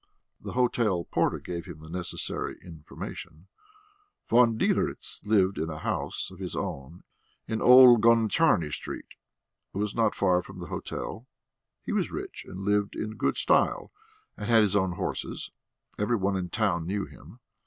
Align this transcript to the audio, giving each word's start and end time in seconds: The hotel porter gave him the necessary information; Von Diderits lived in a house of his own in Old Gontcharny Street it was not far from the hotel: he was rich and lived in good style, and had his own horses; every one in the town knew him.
The 0.39 0.53
hotel 0.53 1.03
porter 1.03 1.37
gave 1.37 1.65
him 1.65 1.81
the 1.81 1.87
necessary 1.87 2.57
information; 2.63 3.45
Von 4.27 4.57
Diderits 4.57 5.23
lived 5.27 5.59
in 5.59 5.69
a 5.69 5.77
house 5.77 6.31
of 6.31 6.39
his 6.39 6.55
own 6.55 7.03
in 7.47 7.61
Old 7.61 8.01
Gontcharny 8.01 8.73
Street 8.73 9.13
it 9.75 9.77
was 9.77 9.93
not 9.93 10.15
far 10.15 10.41
from 10.41 10.57
the 10.57 10.69
hotel: 10.73 11.27
he 11.83 11.91
was 11.91 12.09
rich 12.09 12.45
and 12.49 12.61
lived 12.65 12.95
in 12.95 13.15
good 13.15 13.37
style, 13.37 13.91
and 14.35 14.49
had 14.49 14.61
his 14.63 14.75
own 14.75 14.93
horses; 14.93 15.51
every 15.99 16.17
one 16.17 16.35
in 16.35 16.45
the 16.45 16.49
town 16.49 16.87
knew 16.87 17.05
him. 17.05 17.39